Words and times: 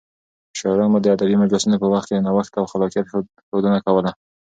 شاعران 0.59 0.89
به 0.93 0.99
د 1.01 1.07
ادبي 1.15 1.35
مجلسونو 1.43 1.81
په 1.83 1.87
وخت 1.93 2.07
د 2.11 2.15
نوښت 2.25 2.53
او 2.59 2.65
خلاقيت 2.71 3.05
ښودنه 3.49 3.79
کوله. 3.85 4.11